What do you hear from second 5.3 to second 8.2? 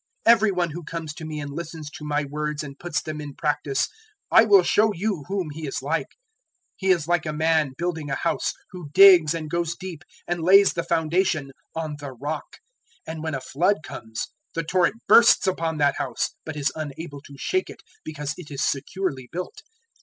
he is like. 006:048 He is like a man building a